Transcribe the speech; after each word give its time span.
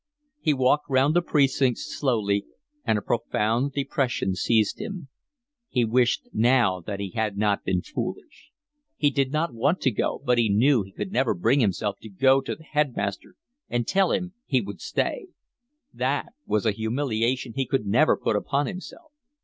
He 0.39 0.51
walked 0.55 0.89
round 0.89 1.13
the 1.15 1.21
precincts 1.21 1.95
slowly, 1.95 2.43
and 2.83 2.97
a 2.97 3.03
profound 3.03 3.73
depression 3.73 4.33
seized 4.33 4.81
him. 4.81 5.09
He 5.69 5.85
wished 5.85 6.27
now 6.33 6.81
that 6.87 6.99
he 6.99 7.11
had 7.11 7.37
not 7.37 7.63
been 7.63 7.83
foolish. 7.83 8.49
He 8.97 9.11
did 9.11 9.31
not 9.31 9.53
want 9.53 9.79
to 9.81 9.91
go, 9.91 10.19
but 10.25 10.39
he 10.39 10.49
knew 10.49 10.81
he 10.81 10.91
could 10.91 11.11
never 11.11 11.35
bring 11.35 11.59
himself 11.59 11.99
to 11.99 12.09
go 12.09 12.41
to 12.41 12.55
the 12.55 12.63
headmaster 12.63 13.35
and 13.69 13.85
tell 13.87 14.11
him 14.11 14.33
he 14.47 14.59
would 14.59 14.81
stay. 14.81 15.27
That 15.93 16.33
was 16.47 16.65
a 16.65 16.71
humiliation 16.71 17.53
he 17.55 17.67
could 17.67 17.85
never 17.85 18.17
put 18.17 18.35
upon 18.35 18.65
himself. 18.65 19.11